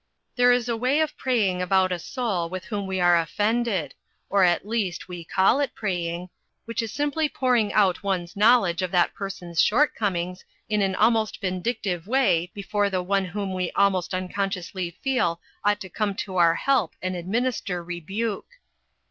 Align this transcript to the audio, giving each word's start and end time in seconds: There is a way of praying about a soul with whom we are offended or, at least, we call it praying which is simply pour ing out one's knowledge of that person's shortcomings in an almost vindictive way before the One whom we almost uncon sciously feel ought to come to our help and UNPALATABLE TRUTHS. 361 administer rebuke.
There 0.35 0.51
is 0.51 0.67
a 0.67 0.75
way 0.75 0.99
of 0.99 1.15
praying 1.15 1.61
about 1.61 1.91
a 1.91 1.99
soul 1.99 2.49
with 2.49 2.65
whom 2.65 2.87
we 2.87 2.99
are 2.99 3.15
offended 3.19 3.93
or, 4.31 4.43
at 4.43 4.67
least, 4.67 5.07
we 5.07 5.23
call 5.23 5.59
it 5.59 5.75
praying 5.75 6.29
which 6.65 6.81
is 6.81 6.91
simply 6.91 7.29
pour 7.29 7.55
ing 7.55 7.71
out 7.73 8.01
one's 8.01 8.35
knowledge 8.35 8.81
of 8.81 8.89
that 8.89 9.13
person's 9.13 9.61
shortcomings 9.61 10.43
in 10.67 10.81
an 10.81 10.95
almost 10.95 11.39
vindictive 11.39 12.07
way 12.07 12.49
before 12.55 12.89
the 12.89 13.03
One 13.03 13.25
whom 13.25 13.53
we 13.53 13.69
almost 13.73 14.09
uncon 14.13 14.49
sciously 14.51 14.95
feel 15.03 15.39
ought 15.63 15.79
to 15.81 15.87
come 15.89 16.15
to 16.15 16.37
our 16.37 16.55
help 16.55 16.95
and 17.03 17.15
UNPALATABLE 17.15 17.21
TRUTHS. 17.39 17.59
361 17.61 17.75
administer 17.75 17.83
rebuke. 17.83 18.47